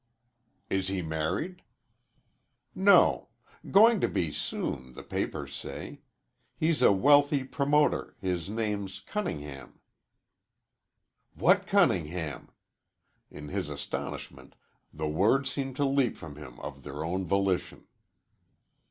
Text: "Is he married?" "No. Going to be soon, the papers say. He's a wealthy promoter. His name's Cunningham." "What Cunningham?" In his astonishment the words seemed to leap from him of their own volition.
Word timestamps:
"Is 0.67 0.87
he 0.87 1.03
married?" 1.03 1.61
"No. 2.73 3.27
Going 3.69 4.01
to 4.01 4.07
be 4.07 4.31
soon, 4.31 4.95
the 4.95 5.03
papers 5.03 5.53
say. 5.53 6.01
He's 6.57 6.81
a 6.81 6.91
wealthy 6.91 7.43
promoter. 7.43 8.15
His 8.19 8.49
name's 8.49 8.99
Cunningham." 9.01 9.79
"What 11.35 11.67
Cunningham?" 11.67 12.49
In 13.29 13.49
his 13.49 13.69
astonishment 13.69 14.55
the 14.91 15.07
words 15.07 15.51
seemed 15.51 15.75
to 15.75 15.85
leap 15.85 16.17
from 16.17 16.35
him 16.35 16.59
of 16.61 16.81
their 16.81 17.03
own 17.05 17.23
volition. 17.23 17.85